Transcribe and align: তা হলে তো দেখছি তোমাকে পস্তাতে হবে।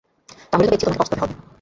তা 0.49 0.53
হলে 0.55 0.65
তো 0.65 0.71
দেখছি 0.71 0.85
তোমাকে 0.85 1.01
পস্তাতে 1.01 1.21
হবে। 1.21 1.33